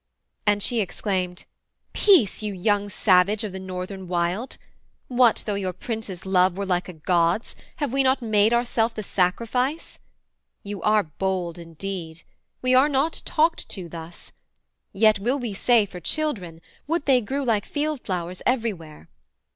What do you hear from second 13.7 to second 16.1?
thus: Yet will we say for